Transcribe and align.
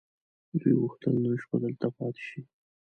دوی 0.59 0.73
غوښتل 0.81 1.13
نن 1.23 1.35
شپه 1.43 1.57
دلته 1.63 1.87
پاتې 1.97 2.23
شي. 2.29 2.41